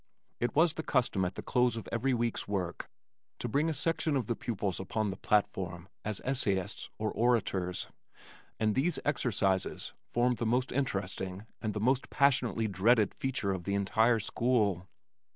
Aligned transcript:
It 0.39 0.55
was 0.55 0.73
the 0.73 0.81
custom 0.81 1.25
at 1.25 1.35
the 1.35 1.43
close 1.43 1.75
of 1.77 1.87
every 1.91 2.11
week's 2.15 2.47
work 2.47 2.89
to 3.37 3.47
bring 3.47 3.69
a 3.69 3.73
section 3.75 4.15
of 4.15 4.25
the 4.25 4.35
pupils 4.35 4.79
upon 4.79 5.11
the 5.11 5.15
platform 5.15 5.87
as 6.03 6.19
essayists 6.25 6.89
or 6.97 7.11
orators, 7.13 7.85
and 8.59 8.73
these 8.73 8.97
"exercises" 9.05 9.93
formed 10.07 10.37
the 10.37 10.45
most 10.47 10.71
interesting 10.71 11.45
and 11.61 11.75
the 11.75 11.79
most 11.79 12.09
passionately 12.09 12.67
dreaded 12.67 13.13
feature 13.13 13.51
of 13.53 13.65
the 13.65 13.75
entire 13.75 14.19
school. 14.19 14.87